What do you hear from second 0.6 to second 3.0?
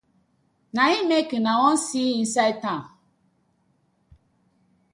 Na im mek una wan see inside town.